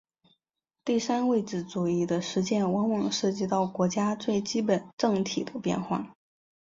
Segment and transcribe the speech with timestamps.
[0.83, 6.15] 第三位置主义的实践往往涉及到国家最基本政体的变化。